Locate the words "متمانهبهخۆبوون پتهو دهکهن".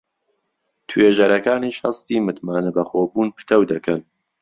2.27-4.01